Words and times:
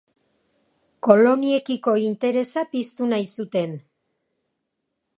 Koloniekiko 1.07 1.95
interesa 2.07 2.65
piztu 2.75 3.13
nahi 3.15 3.31
zuten. 3.39 3.81